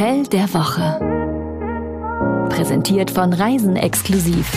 [0.00, 0.98] Hotel der Woche.
[2.48, 4.50] Präsentiert von Reisen exklusiv.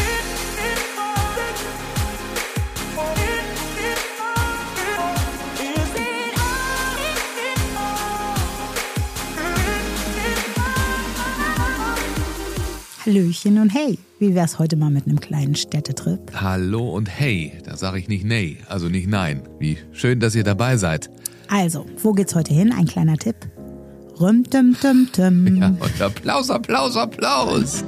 [13.05, 16.21] Hallöchen und hey, wie wär's heute mal mit einem kleinen Städtetrip?
[16.33, 19.41] Hallo und hey, da sage ich nicht nee, also nicht nein.
[19.59, 21.09] Wie schön, dass ihr dabei seid.
[21.49, 22.71] Also, wo geht's heute hin?
[22.71, 23.35] Ein kleiner Tipp.
[24.19, 25.55] Rüm, tum, tum, tum.
[25.57, 27.83] Ja, und Applaus, Applaus, Applaus.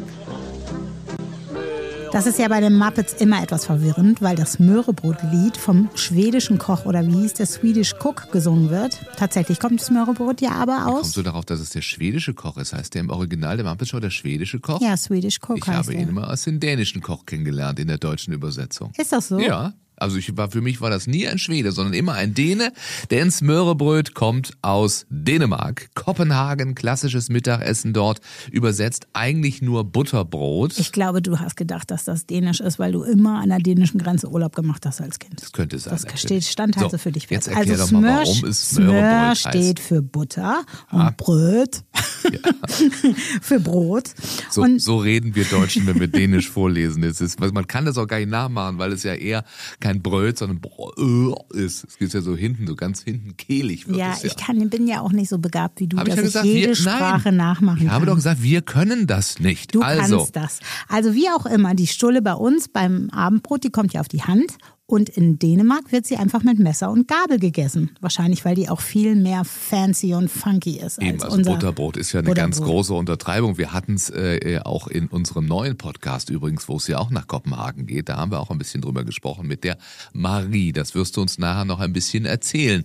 [2.12, 6.86] Das ist ja bei den Muppets immer etwas verwirrend, weil das Möhrebrot-Lied vom schwedischen Koch
[6.86, 8.98] oder wie hieß der Swedish Cook gesungen wird.
[9.18, 11.02] Tatsächlich kommt das Möhrebrot ja aber aus.
[11.02, 12.74] Kommst du darauf, dass es der schwedische Koch ist?
[12.74, 14.80] Heißt der im Original der Muppet Show der schwedische Koch?
[14.82, 16.02] Ja, Swedish Cook Ich heißt habe er.
[16.04, 18.94] ihn immer als den dänischen Koch kennengelernt in der deutschen Übersetzung.
[18.98, 19.38] Ist das so?
[19.40, 19.74] Ja.
[19.98, 22.72] Also ich war, für mich war das nie ein Schwede, sondern immer ein Däne,
[23.12, 25.90] denn Smørrebrød kommt aus Dänemark.
[25.96, 28.20] Kopenhagen, klassisches Mittagessen dort,
[28.52, 30.78] übersetzt eigentlich nur Butterbrot.
[30.78, 34.00] Ich glaube, du hast gedacht, dass das dänisch ist, weil du immer an der dänischen
[34.00, 35.42] Grenze Urlaub gemacht hast als Kind.
[35.42, 35.98] das könnte sein.
[36.02, 38.86] Das steht stand halt so, für dich Jetzt erklär also doch mal, warum es Smør
[38.90, 39.40] Smørrebrød heißt.
[39.48, 41.14] steht für Butter und Ah.
[41.16, 41.84] Bröt
[43.42, 44.10] für Brot.
[44.50, 47.04] So, und so reden wir Deutschen, wenn wir Dänisch vorlesen.
[47.04, 49.44] Es ist, man kann das auch gar nicht nachmachen, weil es ja eher
[49.80, 51.84] kein Bröt, sondern Brö ist.
[51.84, 54.30] Es geht ja so hinten, so ganz hinten kehlig wird ja, es ja.
[54.30, 56.34] ich kann, bin ja auch nicht so begabt wie du, Hab ich dass ja ich,
[56.34, 57.94] gesagt, jede wir, Sprache nein, nachmachen Ich kann.
[57.94, 59.74] habe doch gesagt, wir können das nicht.
[59.76, 60.60] Du also, kannst das.
[60.88, 64.24] Also wie auch immer, die Stulle bei uns beim Abendbrot, die kommt ja auf die
[64.24, 64.58] Hand.
[64.88, 67.90] Und in Dänemark wird sie einfach mit Messer und Gabel gegessen.
[68.02, 71.98] Wahrscheinlich, weil die auch viel mehr fancy und funky ist Eben, als also unser Butterbrot
[71.98, 73.58] ist ja eine ganz große Untertreibung.
[73.58, 77.26] Wir hatten es äh, auch in unserem neuen Podcast übrigens, wo es ja auch nach
[77.26, 78.10] Kopenhagen geht.
[78.10, 79.80] Da haben wir auch ein bisschen drüber gesprochen mit der
[80.14, 80.72] Marie.
[80.72, 82.84] Das wirst du uns nachher noch ein bisschen erzählen.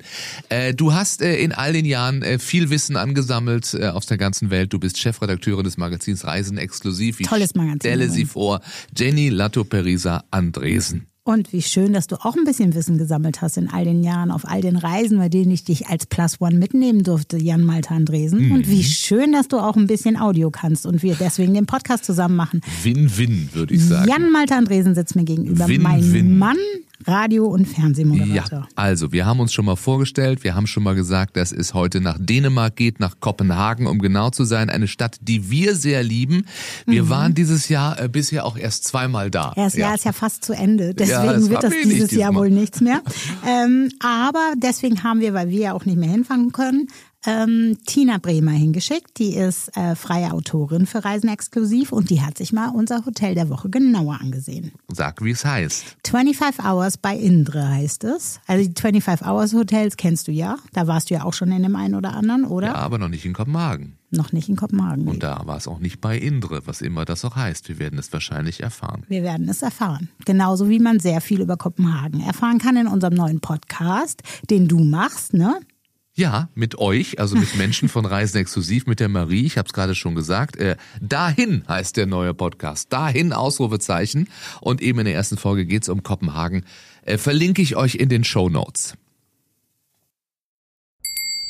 [0.48, 4.16] Äh, du hast äh, in all den Jahren äh, viel Wissen angesammelt äh, aus der
[4.16, 4.72] ganzen Welt.
[4.72, 7.20] Du bist Chefredakteurin des Magazins Reisen exklusiv.
[7.20, 8.62] Ich Tolles Magazin stelle sie vor,
[8.96, 11.09] Jenny Latto-Perisa Andresen.
[11.30, 14.32] Und wie schön, dass du auch ein bisschen Wissen gesammelt hast in all den Jahren,
[14.32, 17.92] auf all den Reisen, bei denen ich dich als Plus One mitnehmen durfte, Jan Malte
[17.92, 18.48] Andresen.
[18.48, 18.52] Mhm.
[18.52, 22.04] Und wie schön, dass du auch ein bisschen Audio kannst und wir deswegen den Podcast
[22.04, 22.62] zusammen machen.
[22.82, 24.10] Win-Win, würde ich sagen.
[24.10, 25.68] Jan Malte Andresen sitzt mir gegenüber.
[25.68, 26.36] Win, mein win.
[26.36, 26.56] Mann,
[27.06, 28.60] Radio- und Fernsehmoderator.
[28.60, 31.74] Ja, also wir haben uns schon mal vorgestellt, wir haben schon mal gesagt, dass es
[31.74, 36.02] heute nach Dänemark geht, nach Kopenhagen, um genau zu sein, eine Stadt, die wir sehr
[36.02, 36.46] lieben.
[36.86, 39.52] Wir waren dieses Jahr äh, bisher auch erst zweimal da.
[39.56, 42.80] Das Jahr ist ja fast zu Ende, deswegen Ja, wird das dieses Jahr wohl nichts
[42.80, 43.02] mehr.
[43.46, 46.88] ähm, aber deswegen haben wir, weil wir ja auch nicht mehr hinfahren können,
[47.26, 49.18] ähm, Tina Bremer hingeschickt.
[49.18, 53.34] Die ist äh, freie Autorin für Reisen exklusiv und die hat sich mal unser Hotel
[53.34, 54.72] der Woche genauer angesehen.
[54.88, 55.96] Sag, wie es heißt.
[56.06, 58.40] 25 Hours bei Indre heißt es.
[58.46, 60.56] Also die 25 Hours Hotels kennst du ja.
[60.72, 62.68] Da warst du ja auch schon in dem einen oder anderen, oder?
[62.68, 63.96] Ja, aber noch nicht in Kopenhagen.
[64.12, 65.06] Noch nicht in Kopenhagen.
[65.06, 67.68] Und da war es auch nicht bei Indre, was immer das auch heißt.
[67.68, 69.04] Wir werden es wahrscheinlich erfahren.
[69.06, 70.08] Wir werden es erfahren.
[70.24, 74.80] Genauso wie man sehr viel über Kopenhagen erfahren kann in unserem neuen Podcast, den du
[74.80, 75.60] machst, ne?
[76.20, 79.72] Ja, mit euch, also mit Menschen von Reisen exklusiv, mit der Marie, ich habe es
[79.72, 80.58] gerade schon gesagt.
[80.58, 82.92] Äh, Dahin heißt der neue Podcast.
[82.92, 84.28] Dahin Ausrufezeichen.
[84.60, 86.66] Und eben in der ersten Folge geht's um Kopenhagen.
[87.06, 88.98] Äh, verlinke ich euch in den Show Notes.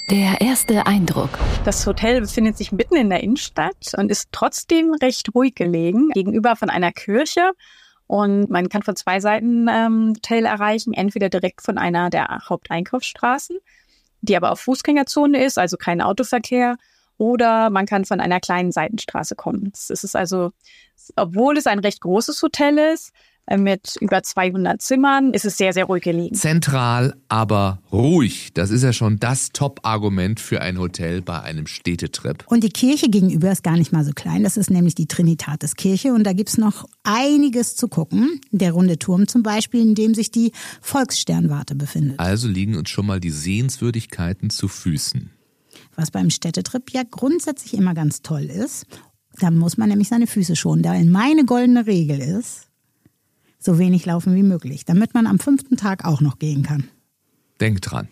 [0.09, 1.31] Der erste Eindruck.
[1.65, 6.55] Das Hotel befindet sich mitten in der Innenstadt und ist trotzdem recht ruhig gelegen, gegenüber
[6.55, 7.51] von einer Kirche.
[8.07, 13.57] Und man kann von zwei Seiten ähm, Hotel erreichen, entweder direkt von einer der Haupteinkaufsstraßen,
[14.31, 16.77] die aber auf Fußgängerzone ist, also kein Autoverkehr,
[17.19, 19.73] oder man kann von einer kleinen Seitenstraße kommen.
[19.75, 20.53] Es ist also,
[21.17, 23.13] obwohl es ein recht großes Hotel ist,
[23.59, 26.35] mit über 200 Zimmern, ist es sehr, sehr ruhig gelegen.
[26.35, 28.51] Zentral, aber ruhig.
[28.55, 32.45] Das ist ja schon das Top-Argument für ein Hotel bei einem Städtetrip.
[32.47, 34.43] Und die Kirche gegenüber ist gar nicht mal so klein.
[34.43, 36.13] Das ist nämlich die Trinitatiskirche.
[36.13, 38.41] Und da gibt's noch einiges zu gucken.
[38.51, 42.21] Der runde Turm zum Beispiel, in dem sich die Volkssternwarte befindet.
[42.21, 45.31] Also liegen uns schon mal die Sehenswürdigkeiten zu Füßen.
[45.97, 48.87] Was beim Städtetrip ja grundsätzlich immer ganz toll ist.
[49.39, 50.83] Da muss man nämlich seine Füße schonen.
[50.83, 52.70] Da meine goldene Regel ist,
[53.61, 56.89] so wenig laufen wie möglich, damit man am fünften Tag auch noch gehen kann.
[57.61, 58.09] Denk dran.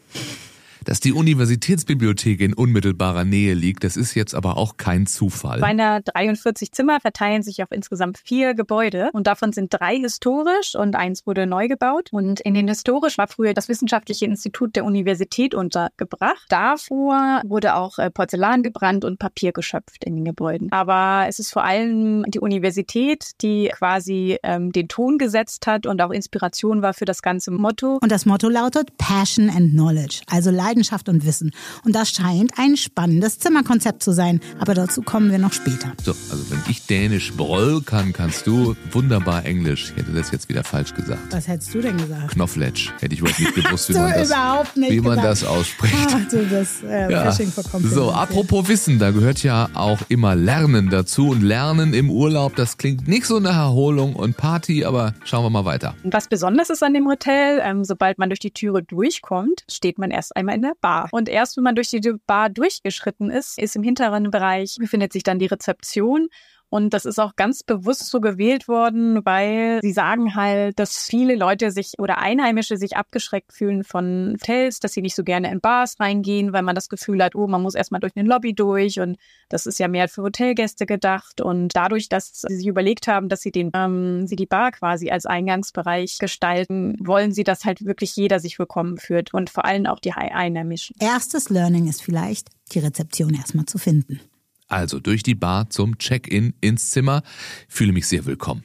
[0.88, 5.60] Dass die Universitätsbibliothek in unmittelbarer Nähe liegt, das ist jetzt aber auch kein Zufall.
[5.60, 10.74] Bei einer 43 Zimmer verteilen sich auf insgesamt vier Gebäude und davon sind drei historisch
[10.74, 12.08] und eins wurde neu gebaut.
[12.10, 16.46] Und in den historisch war früher das Wissenschaftliche Institut der Universität untergebracht.
[16.48, 20.72] Davor wurde auch äh, Porzellan gebrannt und Papier geschöpft in den Gebäuden.
[20.72, 26.00] Aber es ist vor allem die Universität, die quasi ähm, den Ton gesetzt hat und
[26.00, 27.98] auch Inspiration war für das ganze Motto.
[28.00, 31.50] Und das Motto lautet Passion and Knowledge, also Leidenschaft Leidenschaft und Wissen.
[31.84, 34.40] Und das scheint ein spannendes Zimmerkonzept zu sein.
[34.60, 35.92] Aber dazu kommen wir noch später.
[36.04, 39.92] So, also wenn ich Dänisch bröll kann, kannst du wunderbar Englisch.
[39.96, 41.20] Ich hätte das jetzt wieder falsch gesagt.
[41.32, 42.32] Was hättest du denn gesagt?
[42.32, 42.92] Knofletsch.
[43.00, 45.94] Hätte ich überhaupt nicht gewusst, wie, du man das, überhaupt nicht wie man das ausspricht.
[46.08, 47.32] Ach, du bist äh, Ja.
[47.32, 51.30] So, apropos Wissen, da gehört ja auch immer Lernen dazu.
[51.30, 55.50] Und Lernen im Urlaub, das klingt nicht so nach Erholung und Party, aber schauen wir
[55.50, 55.94] mal weiter.
[56.04, 60.10] Was besonders ist an dem Hotel, ähm, sobald man durch die Türe durchkommt, steht man
[60.10, 61.08] erst einmal in der Bar.
[61.12, 65.22] Und erst wenn man durch die Bar durchgeschritten ist, ist im hinteren Bereich befindet sich
[65.22, 66.28] dann die Rezeption.
[66.70, 71.34] Und das ist auch ganz bewusst so gewählt worden, weil sie sagen halt, dass viele
[71.34, 75.60] Leute sich oder Einheimische sich abgeschreckt fühlen von Hotels, dass sie nicht so gerne in
[75.60, 79.00] Bars reingehen, weil man das Gefühl hat, oh, man muss erstmal durch eine Lobby durch
[79.00, 79.16] und
[79.48, 81.40] das ist ja mehr für Hotelgäste gedacht.
[81.40, 85.10] Und dadurch, dass sie sich überlegt haben, dass sie den, ähm, sie die Bar quasi
[85.10, 89.86] als Eingangsbereich gestalten, wollen sie, dass halt wirklich jeder sich willkommen fühlt und vor allem
[89.86, 90.96] auch die Einheimischen.
[91.00, 94.20] Erstes Learning ist vielleicht, die Rezeption erstmal zu finden.
[94.68, 97.22] Also durch die Bar zum Check-in ins Zimmer.
[97.68, 98.64] Fühle mich sehr willkommen.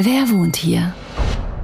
[0.00, 0.94] Wer wohnt hier?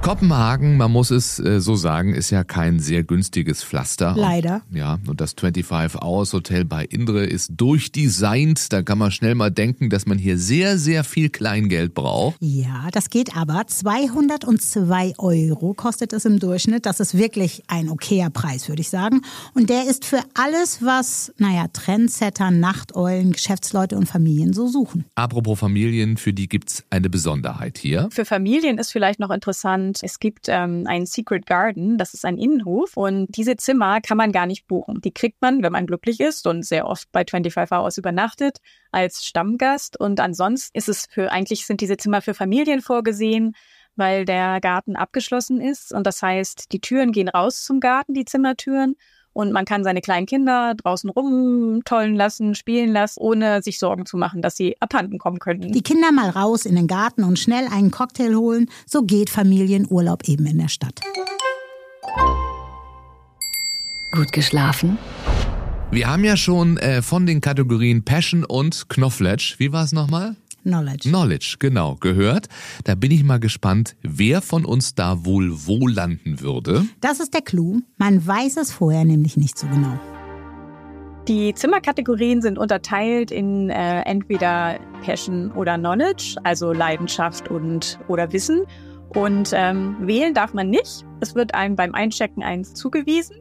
[0.05, 4.13] Kopenhagen, man muss es äh, so sagen, ist ja kein sehr günstiges Pflaster.
[4.15, 4.61] Leider.
[4.71, 8.71] Ja, und das 25 Hours Hotel bei Indre ist durchdesignt.
[8.71, 12.37] Da kann man schnell mal denken, dass man hier sehr, sehr viel Kleingeld braucht.
[12.39, 13.65] Ja, das geht aber.
[13.65, 16.85] 202 Euro kostet es im Durchschnitt.
[16.85, 19.23] Das ist wirklich ein okayer Preis, würde ich sagen.
[19.55, 25.05] Und der ist für alles, was, naja, Trendsetter, Nachteulen, Geschäftsleute und Familien so suchen.
[25.15, 28.07] Apropos Familien, für die gibt's eine Besonderheit hier.
[28.11, 32.37] Für Familien ist vielleicht noch interessant, es gibt ähm, einen Secret Garden, das ist ein
[32.37, 35.01] Innenhof und diese Zimmer kann man gar nicht buchen.
[35.01, 38.59] Die kriegt man, wenn man glücklich ist und sehr oft bei 25 Hours übernachtet,
[38.91, 39.99] als Stammgast.
[39.99, 43.55] Und ansonsten ist es für, eigentlich sind diese Zimmer für Familien vorgesehen,
[43.95, 45.93] weil der Garten abgeschlossen ist.
[45.93, 48.95] Und das heißt, die Türen gehen raus zum Garten, die Zimmertüren
[49.35, 54.15] und man kann seine kleinen Kinder draußen rumtollen lassen, spielen lassen, ohne sich Sorgen zu
[54.15, 55.73] machen, dass sie abhanden kommen könnten.
[55.73, 58.69] Die Kinder mal raus in den Garten und schnell einen Cocktail holen.
[58.87, 61.01] So geht Familienurlaub eben in der Stadt.
[64.11, 64.97] Gut geschlafen?
[65.91, 70.37] Wir haben ja schon äh, von den Kategorien Passion und Knowledge, wie war es nochmal?
[70.65, 71.09] Knowledge.
[71.09, 72.47] Knowledge, genau, gehört.
[72.83, 76.85] Da bin ich mal gespannt, wer von uns da wohl wo landen würde.
[77.01, 77.81] Das ist der Clou.
[77.97, 79.99] Man weiß es vorher nämlich nicht so genau.
[81.27, 88.61] Die Zimmerkategorien sind unterteilt in äh, entweder Passion oder Knowledge, also Leidenschaft und oder Wissen.
[89.09, 91.05] Und ähm, wählen darf man nicht.
[91.21, 93.37] Es wird einem beim Einchecken eins zugewiesen.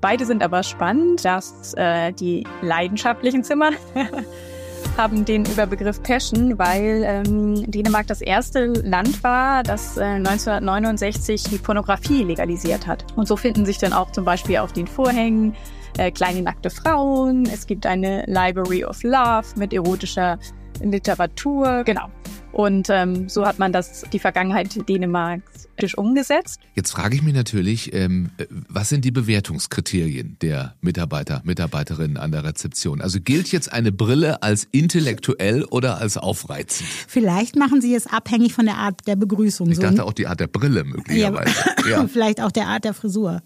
[0.00, 3.70] Beide sind aber spannend, dass äh, die leidenschaftlichen Zimmer
[4.96, 11.58] haben den Überbegriff Passion, weil ähm, Dänemark das erste Land war, das äh, 1969 die
[11.58, 13.04] Pornografie legalisiert hat.
[13.16, 15.54] Und so finden sich dann auch zum Beispiel auf den Vorhängen
[15.98, 17.46] äh, kleine nackte Frauen.
[17.46, 20.38] Es gibt eine Library of Love mit erotischer
[20.82, 21.84] Literatur.
[21.84, 22.08] Genau.
[22.52, 25.65] Und ähm, so hat man das die Vergangenheit Dänemarks
[25.96, 26.60] umgesetzt.
[26.74, 28.30] Jetzt frage ich mich natürlich, ähm,
[28.68, 33.00] was sind die Bewertungskriterien der Mitarbeiter, Mitarbeiterinnen an der Rezeption?
[33.00, 36.88] Also gilt jetzt eine Brille als intellektuell oder als aufreizend?
[37.08, 39.70] Vielleicht machen sie es abhängig von der Art der Begrüßung.
[39.70, 41.54] Ich dachte auch die Art der Brille möglicherweise.
[41.88, 42.06] Ja.
[42.12, 43.42] vielleicht auch der Art der Frisur.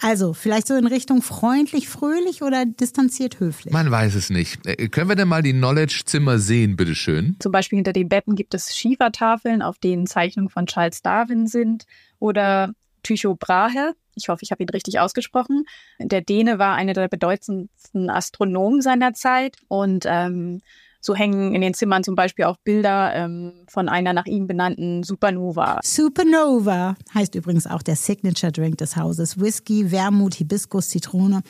[0.00, 3.72] Also, vielleicht so in Richtung freundlich, fröhlich oder distanziert höflich.
[3.72, 4.66] Man weiß es nicht.
[4.66, 7.36] Äh, Können wir denn mal die Knowledge-Zimmer sehen, bitteschön?
[7.38, 11.69] Zum Beispiel hinter den Betten gibt es Schiefertafeln, auf denen Zeichnungen von Charles Darwin sind
[12.18, 12.72] oder
[13.02, 13.94] Tycho Brahe.
[14.14, 15.64] Ich hoffe, ich habe ihn richtig ausgesprochen.
[15.98, 20.60] Der Däne war einer der bedeutendsten Astronomen seiner Zeit und ähm,
[21.00, 25.02] so hängen in den Zimmern zum Beispiel auch Bilder ähm, von einer nach ihm benannten
[25.02, 25.80] Supernova.
[25.82, 29.40] Supernova heißt übrigens auch der Signature Drink des Hauses.
[29.40, 31.42] Whisky, Wermut, Hibiskus, Zitrone.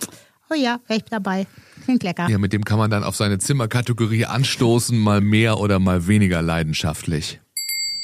[0.50, 1.47] Oh ja, ich dabei.
[1.85, 2.29] Klingt lecker.
[2.29, 6.43] Ja, mit dem kann man dann auf seine Zimmerkategorie anstoßen, mal mehr oder mal weniger
[6.43, 7.41] leidenschaftlich.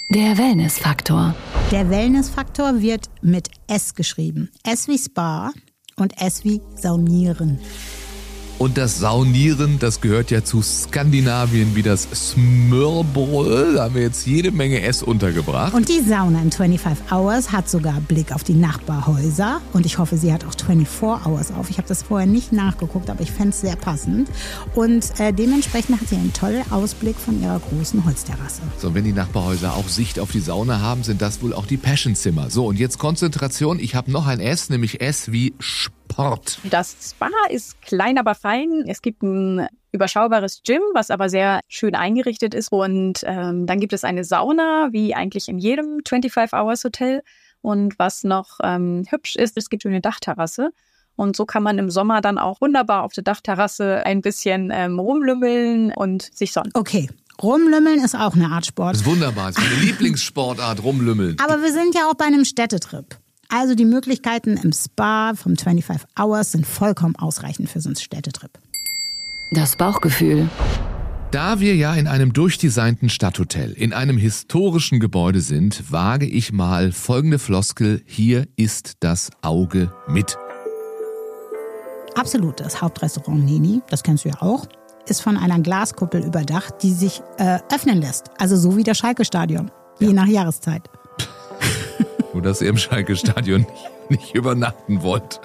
[0.09, 1.35] Der Wellnessfaktor.
[1.73, 4.53] Der Wellnessfaktor wird mit S geschrieben.
[4.63, 5.51] S wie Spa
[5.97, 7.59] und S wie Saunieren.
[8.59, 13.77] Und das Saunieren, das gehört ja zu Skandinavien wie das Smørbrød.
[13.77, 15.75] Da haben wir jetzt jede Menge S untergebracht.
[15.75, 19.61] Und die Sauna in 25 Hours hat sogar Blick auf die Nachbarhäuser.
[19.75, 21.69] Und ich hoffe, sie hat auch 24 Hours auf.
[21.69, 24.31] Ich habe das vorher nicht nachgeguckt, aber ich fände es sehr passend.
[24.75, 28.63] Und äh, dementsprechend hat sie einen tollen Ausblick von ihrer großen Holzterrasse.
[28.79, 31.77] So, wenn die Nachbarhäuser auch Sicht auf die Sauna haben, sind das wohl auch die
[31.77, 32.49] Passionzimmer.
[32.49, 33.79] So, und jetzt Konzentration.
[33.79, 35.53] Ich habe noch ein S, nämlich S wie
[36.17, 36.59] Sport.
[36.71, 38.85] Das Spa ist klein, aber fein.
[38.87, 42.73] Es gibt ein überschaubares Gym, was aber sehr schön eingerichtet ist.
[42.73, 47.23] Und ähm, dann gibt es eine Sauna, wie eigentlich in jedem 25-Hours-Hotel.
[47.61, 50.71] Und was noch ähm, hübsch ist, es gibt eine Dachterrasse.
[51.17, 54.99] Und so kann man im Sommer dann auch wunderbar auf der Dachterrasse ein bisschen ähm,
[54.99, 56.71] rumlümmeln und sich sonnen.
[56.73, 57.11] Okay.
[57.43, 58.95] Rumlümmeln ist auch eine Art Sport.
[58.95, 59.49] Das ist wunderbar.
[59.53, 61.37] Das ist meine Lieblingssportart, rumlümmeln.
[61.45, 63.19] Aber wir sind ja auch bei einem Städtetrip.
[63.49, 68.51] Also die Möglichkeiten im Spa vom 25 Hours sind vollkommen ausreichend für so einen Städtetrip.
[69.53, 70.49] Das Bauchgefühl.
[71.31, 76.93] Da wir ja in einem durchdesignten Stadthotel, in einem historischen Gebäude sind, wage ich mal
[76.93, 80.39] folgende Floskel, hier ist das Auge mit.
[82.15, 84.67] Absolut, das Hauptrestaurant Nini, das kennst du ja auch,
[85.09, 88.31] ist von einer Glaskuppel überdacht, die sich äh, öffnen lässt.
[88.39, 90.89] Also so wie das Schalke-Stadion, je nach Jahreszeit.
[92.37, 95.41] Nur, dass ihr im Schalke-Stadion nicht, nicht übernachten wollt.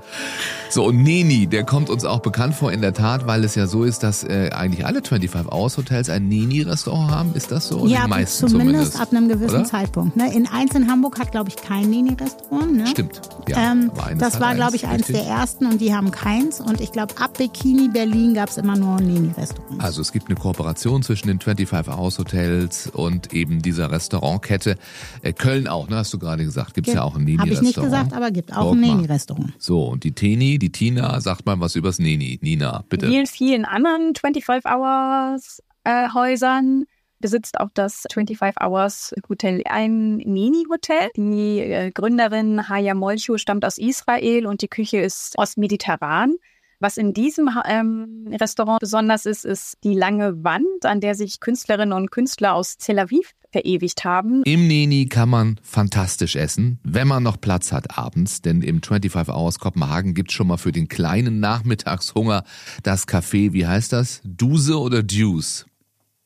[0.69, 3.67] So, und Neni, der kommt uns auch bekannt vor in der Tat, weil es ja
[3.67, 7.33] so ist, dass äh, eigentlich alle 25 Hours Hotels ein Neni-Restaurant haben.
[7.33, 7.85] Ist das so?
[7.87, 9.63] ja, Die meisten zumindest, zumindest ab einem gewissen oder?
[9.65, 10.15] Zeitpunkt.
[10.15, 10.33] Ne?
[10.33, 12.73] In eins in Hamburg hat, glaube ich, kein Nini-Restaurant.
[12.73, 12.87] Ne?
[12.87, 13.19] Stimmt.
[13.49, 16.61] Ja, ähm, das war, glaube ich, eins der ersten und die haben keins.
[16.61, 19.83] Und ich glaube, ab Bikini Berlin gab es immer nur Nini-Restaurants.
[19.83, 24.77] Also es gibt eine Kooperation zwischen den 25 Hours Hotels und eben dieser Restaurantkette.
[25.21, 26.75] Äh, Köln auch, ne, hast du gerade gesagt.
[26.75, 27.61] Gibt es ja auch ein Habe Neni-Restaurant.
[27.61, 28.95] ich nicht gesagt, aber gibt auch ein mal.
[28.95, 29.53] Nini-Restaurant.
[29.57, 32.39] So, und die Teni, die Tina, sagt mal was übers Neni.
[32.41, 33.07] Nina, bitte.
[33.07, 36.85] vielen, vielen anderen 25 Hours äh, Häusern
[37.19, 41.09] besitzt auch das 25 Hours Hotel ein Mini-Hotel.
[41.15, 46.35] Die äh, Gründerin Haya Molcho stammt aus Israel und die Küche ist ostmediterran.
[46.81, 51.93] Was in diesem ähm, Restaurant besonders ist, ist die lange Wand, an der sich Künstlerinnen
[51.93, 54.41] und Künstler aus Tel Aviv verewigt haben.
[54.45, 59.31] Im Neni kann man fantastisch essen, wenn man noch Platz hat abends, denn im 25
[59.31, 62.43] Hours Kopenhagen gibt's schon mal für den kleinen Nachmittagshunger
[62.81, 64.21] das Café, wie heißt das?
[64.23, 65.67] Duse oder Deuce?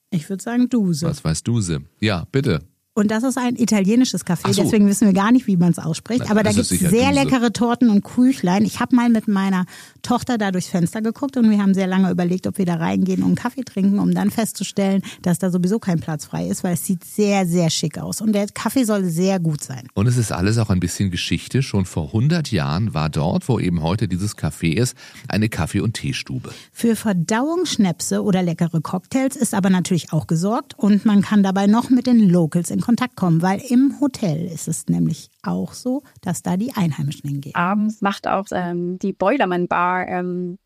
[0.09, 1.05] Ich würde sagen Duse.
[1.05, 1.81] Was weiß Duse?
[1.99, 2.61] Ja, bitte.
[2.97, 4.63] Und das ist ein italienisches Café, so.
[4.63, 6.21] deswegen wissen wir gar nicht, wie man es ausspricht.
[6.23, 7.11] Na, Aber da gibt es sehr Duse.
[7.11, 8.63] leckere Torten und Küchlein.
[8.63, 9.65] Ich habe mal mit meiner
[10.01, 13.19] Tochter da durchs Fenster geguckt und wir haben sehr lange überlegt, ob wir da reingehen
[13.19, 16.75] und einen Kaffee trinken, um dann festzustellen, dass da sowieso kein Platz frei ist, weil
[16.75, 18.21] es sieht sehr, sehr schick aus.
[18.21, 19.89] Und der Kaffee soll sehr gut sein.
[19.93, 21.63] Und es ist alles auch ein bisschen Geschichte.
[21.63, 24.95] Schon vor 100 Jahren war dort, wo eben heute dieses Café ist,
[25.27, 26.49] eine Kaffee- und Teestube.
[26.71, 31.89] Für Verdauungsschnäpse oder leckere Cocktails ist aber natürlich auch gesorgt und man kann dabei noch
[31.89, 36.43] mit den Locals in Kontakt kommen, weil im Hotel ist es nämlich auch so, dass
[36.43, 37.55] da die Einheimischen hingehen.
[37.55, 40.59] Abends macht auch ähm, die Boilerman Bar ähm,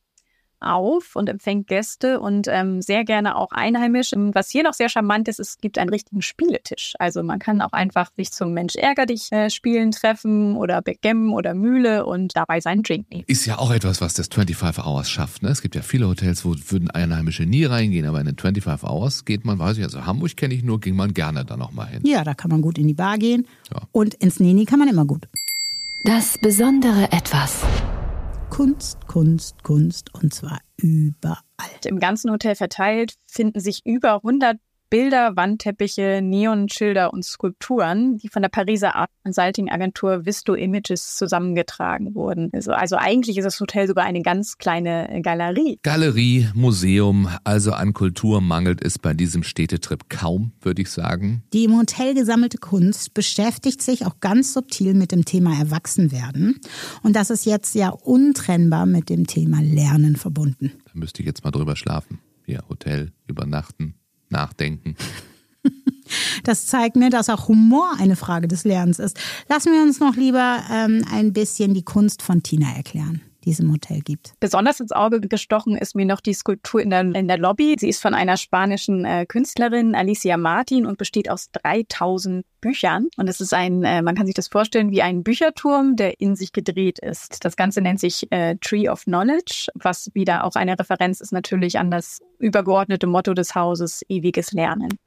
[0.62, 4.12] auf und empfängt Gäste und ähm, sehr gerne auch einheimisch.
[4.34, 6.94] Was hier noch sehr charmant ist, es gibt einen richtigen Spieletisch.
[7.00, 11.34] Also man kann auch einfach sich zum Mensch ärger dich äh, spielen treffen oder Backgammon
[11.34, 13.24] oder Mühle und dabei seinen Drink nehmen.
[13.28, 15.44] Ist ja auch etwas, was das 25 Hours schafft.
[15.44, 15.50] Ne?
[15.50, 19.25] Es gibt ja viele Hotels, wo würden Einheimische nie reingehen, aber in den 25 Hours
[19.25, 22.01] geht man, weiß ich, also Hamburg kenne ich nur, ging man gerne da nochmal hin.
[22.06, 23.82] Ja, da kann man gut in die Bar gehen Ja.
[23.92, 25.28] und ins Neni kann man immer gut.
[26.04, 27.62] Das besondere Etwas.
[28.60, 31.39] Kunst, Kunst, Kunst und zwar überall.
[31.86, 34.58] Im ganzen Hotel verteilt finden sich über 100
[34.89, 42.15] Bilder, Wandteppiche, Neonschilder und Skulpturen, die von der Pariser Art Consulting Agentur Visto Images zusammengetragen
[42.15, 42.50] wurden.
[42.53, 45.79] Also, also eigentlich ist das Hotel sogar eine ganz kleine Galerie.
[45.84, 51.43] Galerie, Museum, also an Kultur mangelt es bei diesem Städtetrip kaum, würde ich sagen.
[51.53, 56.60] Die im Hotel gesammelte Kunst beschäftigt sich auch ganz subtil mit dem Thema Erwachsenwerden.
[57.03, 60.72] Und das ist jetzt ja untrennbar mit dem Thema Lernen verbunden.
[60.86, 62.19] Da müsste ich jetzt mal drüber schlafen.
[62.46, 63.93] Hier, Hotel, übernachten,
[64.32, 64.96] nachdenken.
[66.44, 69.20] Das zeigt mir, dass auch Humor eine Frage des Lernens ist.
[69.48, 73.60] Lassen wir uns noch lieber ähm, ein bisschen die Kunst von Tina erklären, die es
[73.60, 74.36] im Hotel gibt.
[74.39, 77.75] Besonders ins Auge gestochen ist mir noch die Skulptur in der, in der Lobby.
[77.79, 83.08] Sie ist von einer spanischen äh, Künstlerin, Alicia Martin, und besteht aus 3000 Büchern.
[83.18, 86.36] Und es ist ein, äh, man kann sich das vorstellen, wie ein Bücherturm, der in
[86.36, 87.44] sich gedreht ist.
[87.44, 91.79] Das Ganze nennt sich äh, Tree of Knowledge, was wieder auch eine Referenz ist natürlich
[91.79, 95.00] an das übergeordnete Motto des Hauses, ewiges Lernen.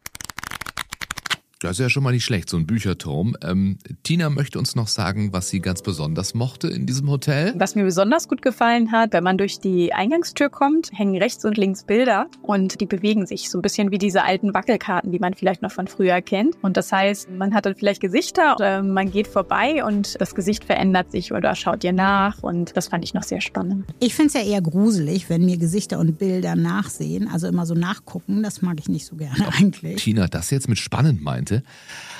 [1.62, 3.36] Das ist ja schon mal nicht schlecht, so ein Bücherturm.
[3.42, 7.54] Ähm, Tina möchte uns noch sagen, was sie ganz besonders mochte in diesem Hotel.
[7.56, 11.56] Was mir besonders gut gefallen hat, wenn man durch die Eingangstür kommt, hängen rechts und
[11.56, 15.34] links Bilder und die bewegen sich so ein bisschen wie diese alten Wackelkarten, die man
[15.34, 16.56] vielleicht noch von früher kennt.
[16.62, 20.64] Und das heißt, man hat dann vielleicht Gesichter, oder man geht vorbei und das Gesicht
[20.64, 23.86] verändert sich oder schaut dir nach und das fand ich noch sehr spannend.
[24.00, 27.74] Ich finde es ja eher gruselig, wenn mir Gesichter und Bilder nachsehen, also immer so
[27.74, 28.42] nachgucken.
[28.42, 30.02] Das mag ich nicht so gerne eigentlich.
[30.02, 31.51] Tina das jetzt mit spannend meinte.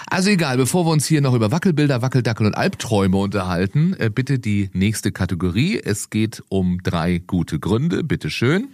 [0.09, 4.39] Also egal, bevor wir uns hier noch über Wackelbilder, Wackeldackel und Albträume unterhalten, äh, bitte
[4.39, 5.81] die nächste Kategorie.
[5.83, 8.05] Es geht um drei gute Gründe.
[8.05, 8.69] Bitte schön.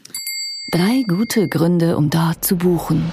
[0.73, 3.13] Drei gute Gründe, um dort zu buchen.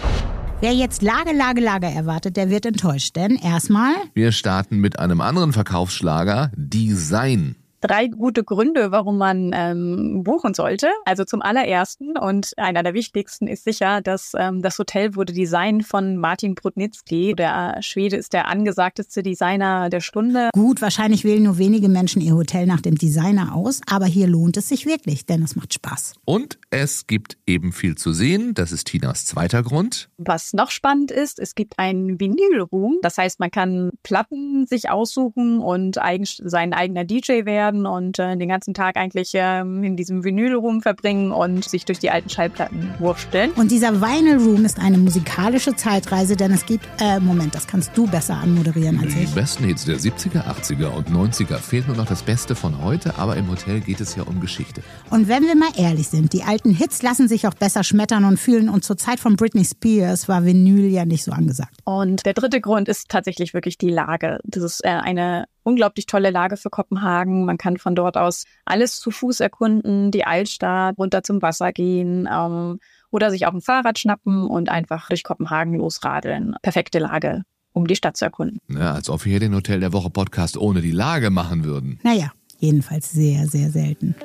[0.62, 3.16] Wer jetzt Lage, Lage, Lager erwartet, der wird enttäuscht.
[3.16, 7.56] Denn erstmal, Wir starten mit einem anderen Verkaufsschlager, Design.
[7.86, 10.88] Drei gute Gründe, warum man ähm, buchen sollte.
[11.06, 15.86] Also zum allerersten und einer der wichtigsten ist sicher, dass ähm, das Hotel wurde designt
[15.86, 17.36] von Martin Brudnicki.
[17.36, 20.50] Der Schwede ist der angesagteste Designer der Stunde.
[20.54, 24.58] Gut, wahrscheinlich wählen nur wenige Menschen ihr Hotel nach dem Designer aus, aber hier lohnt
[24.58, 26.14] es sich wirklich, denn es macht Spaß.
[26.26, 28.54] Und es gibt eben viel zu sehen.
[28.54, 30.10] Das ist Tinas zweiter Grund.
[30.18, 33.00] Was noch spannend ist, es gibt einen Vinylroom.
[33.02, 38.38] Das heißt, man kann Platten sich aussuchen und eigen, sein eigener DJ werden und äh,
[38.38, 42.94] den ganzen Tag eigentlich ähm, in diesem Vinylroom verbringen und sich durch die alten Schallplatten
[43.00, 43.52] wursteln.
[43.54, 47.98] Und dieser Vinyl Room ist eine musikalische Zeitreise, denn es gibt, äh, Moment, das kannst
[47.98, 49.34] du besser anmoderieren als Die ich.
[49.34, 51.58] besten Hits der 70er, 80er und 90er.
[51.58, 54.82] Fehlt nur noch das Beste von heute, aber im Hotel geht es ja um Geschichte.
[55.10, 58.40] Und wenn wir mal ehrlich sind, die alten Hits lassen sich auch besser schmettern und
[58.40, 61.76] fühlen und zur Zeit von Britney Spears war Vinyl ja nicht so angesagt.
[61.86, 64.40] Und der dritte Grund ist tatsächlich wirklich die Lage.
[64.44, 67.46] Das ist äh, eine unglaublich tolle Lage für Kopenhagen.
[67.46, 72.30] Man kann von dort aus alles zu Fuß erkunden, die Altstadt, runter zum Wasser gehen
[72.32, 72.80] ähm,
[73.12, 76.56] oder sich auch ein Fahrrad schnappen und einfach durch Kopenhagen losradeln.
[76.62, 77.42] Perfekte Lage,
[77.74, 78.60] um die Stadt zu erkunden.
[78.70, 82.00] Ja, als ob wir hier den Hotel der Woche Podcast ohne die Lage machen würden.
[82.04, 84.16] Naja, jedenfalls sehr, sehr selten.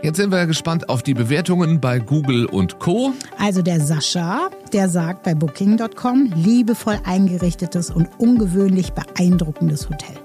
[0.00, 3.14] Jetzt sind wir gespannt auf die Bewertungen bei Google und Co.
[3.36, 10.16] Also der Sascha, der sagt bei Booking.com, liebevoll eingerichtetes und ungewöhnlich beeindruckendes Hotel.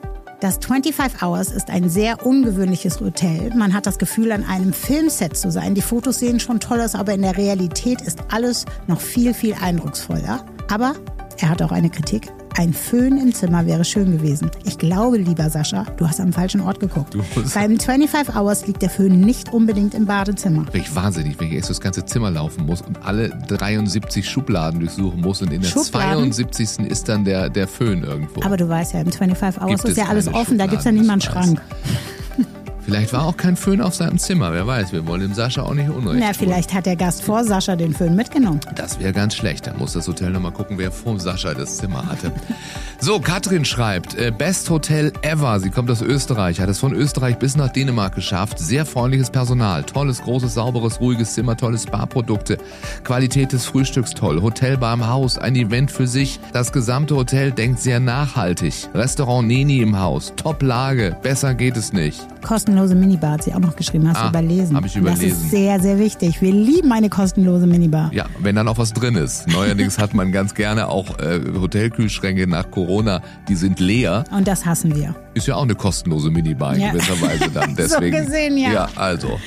[0.44, 3.56] Das 25 Hours ist ein sehr ungewöhnliches Hotel.
[3.56, 5.74] Man hat das Gefühl, an einem Filmset zu sein.
[5.74, 9.54] Die Fotos sehen schon toll aus, aber in der Realität ist alles noch viel, viel
[9.54, 10.46] eindrucksvoller.
[10.70, 10.96] Aber
[11.38, 12.30] er hat auch eine Kritik.
[12.56, 14.52] Ein Föhn im Zimmer wäre schön gewesen.
[14.64, 17.18] Ich glaube, lieber Sascha, du hast am falschen Ort geguckt.
[17.56, 20.66] Beim 25 Hours liegt der Föhn nicht unbedingt im Badezimmer.
[20.74, 25.20] Ich wahnsinnig, wenn ich erst das ganze Zimmer laufen muss und alle 73 Schubladen durchsuchen
[25.22, 26.32] muss und in der Schubladen?
[26.32, 26.92] 72.
[26.92, 28.44] ist dann der, der Föhn irgendwo.
[28.44, 30.86] Aber du weißt ja, im 25 Hours Gibt ist es ja alles offen, da gibt's
[30.86, 31.58] ja Schubladen, nicht mal einen.
[31.58, 31.62] Schrank.
[32.86, 34.92] Vielleicht war auch kein Föhn auf seinem Zimmer, wer weiß.
[34.92, 36.36] Wir wollen dem Sascha auch nicht unrecht Na, tun.
[36.40, 38.60] vielleicht hat der Gast vor Sascha den Föhn mitgenommen.
[38.76, 39.68] Das wäre ganz schlecht.
[39.68, 42.32] Da muss das Hotel nochmal gucken, wer vor Sascha das Zimmer hatte.
[43.00, 45.60] So, Katrin schreibt, äh, Best Hotel ever.
[45.60, 48.60] Sie kommt aus Österreich, hat es von Österreich bis nach Dänemark geschafft.
[48.60, 52.58] Sehr freundliches Personal, tolles, großes, sauberes, ruhiges Zimmer, tolle Spa-Produkte,
[53.04, 56.40] Qualität des Frühstücks toll, Hotelbar im Haus, ein Event für sich.
[56.52, 58.90] Das gesamte Hotel denkt sehr nachhaltig.
[58.94, 62.26] Restaurant Neni im Haus, Top-Lage, besser geht es nicht.
[62.74, 64.08] Kostenlose Minibar hat sie auch noch geschrieben.
[64.10, 64.76] Hast Ah, du überlesen?
[64.76, 65.28] hab ich Das überlesen.
[65.28, 66.42] ist sehr, sehr wichtig.
[66.42, 68.12] Wir lieben eine kostenlose Minibar.
[68.14, 69.48] Ja, wenn dann auch was drin ist.
[69.48, 74.24] Neuerdings hat man ganz gerne auch äh, Hotelkühlschränke nach Corona, die sind leer.
[74.36, 75.14] Und das hassen wir.
[75.36, 76.92] Ist ja auch eine kostenlose Minibar in Ja.
[76.92, 77.70] gewisser Weise dann.
[77.84, 78.72] So Deswegen, gesehen, ja.
[78.74, 79.40] Ja, also.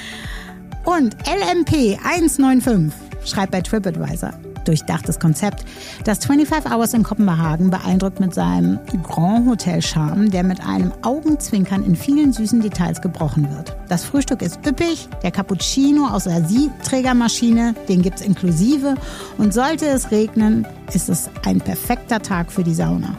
[0.84, 2.92] Und LMP 195
[3.24, 4.30] schreibt bei TripAdvisor.
[4.66, 5.64] Durchdachtes Konzept.
[6.04, 11.84] Das 25 Hours in Kopenhagen beeindruckt mit seinem Grand Hotel Charme, der mit einem Augenzwinkern
[11.84, 13.76] in vielen süßen Details gebrochen wird.
[13.88, 18.94] Das Frühstück ist üppig, der Cappuccino aus der Siebträgermaschine, den gibt's inklusive.
[19.38, 23.16] Und sollte es regnen, ist es ein perfekter Tag für die Sauna.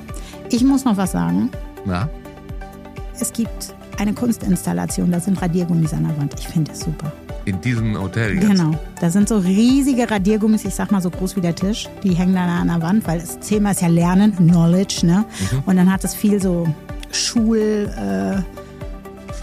[0.50, 1.50] Ich muss noch was sagen.
[1.86, 2.10] Na,
[3.20, 6.36] Es gibt eine Kunstinstallation, da sind Radiergummis an der Wand.
[6.40, 7.12] Ich finde es super.
[7.48, 8.48] In diesem Hotel jetzt.
[8.48, 8.78] Genau.
[9.00, 11.88] Da sind so riesige Radiergummis, ich sag mal so groß wie der Tisch.
[12.04, 15.24] Die hängen dann an der Wand, weil das Thema ist ja Lernen, Knowledge, ne?
[15.52, 15.64] Mhm.
[15.66, 16.68] Und dann hat es viel so
[17.12, 18.44] Schul-Gimmicks.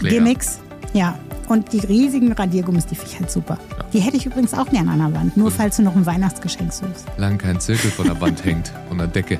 [0.03, 0.07] Äh.
[0.07, 0.59] Gimmicks.
[0.93, 1.17] ja.
[1.47, 3.57] Und die riesigen Radiergummis, die finde ich halt super.
[3.93, 5.43] Die hätte ich übrigens auch gern an der Wand, Mhm.
[5.43, 7.05] nur falls du noch ein Weihnachtsgeschenk suchst.
[7.17, 9.39] Lang kein Zirkel von der Wand hängt, von der Decke.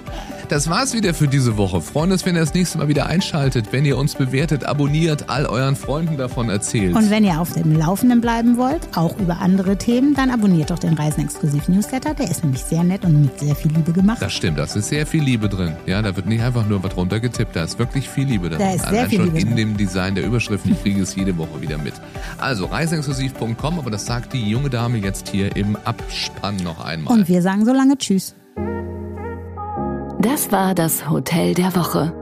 [0.49, 1.81] Das war's wieder für diese Woche.
[1.81, 5.47] Freuen uns, wenn ihr das nächste Mal wieder einschaltet, wenn ihr uns bewertet, abonniert, all
[5.47, 6.95] euren Freunden davon erzählt.
[6.95, 10.77] Und wenn ihr auf dem Laufenden bleiben wollt, auch über andere Themen, dann abonniert doch
[10.77, 12.13] den Reisen-Exklusiv-Newsletter.
[12.13, 14.21] Der ist nämlich sehr nett und mit sehr viel Liebe gemacht.
[14.21, 15.73] das stimmt, da ist sehr viel Liebe drin.
[15.87, 18.59] Ja, da wird nicht einfach nur was runtergetippt, da ist wirklich viel Liebe drin.
[18.59, 19.55] Da ist sehr Allein viel schon Liebe in drin.
[19.57, 21.94] dem Design der Überschriften, ich kriege es jede Woche wieder mit.
[22.38, 27.13] Also reiseexklusiv.com, aber das sagt die junge Dame jetzt hier im Abspann noch einmal.
[27.13, 28.36] Und wir sagen so lange Tschüss.
[30.19, 32.13] Das war das Hotel der Woche.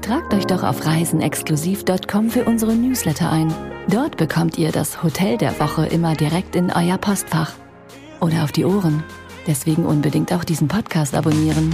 [0.00, 3.54] Tragt euch doch auf reisenexklusiv.com für unsere Newsletter ein.
[3.88, 7.52] Dort bekommt ihr das Hotel der Woche immer direkt in euer Postfach.
[8.20, 9.04] Oder auf die Ohren.
[9.46, 11.72] Deswegen unbedingt auch diesen Podcast abonnieren.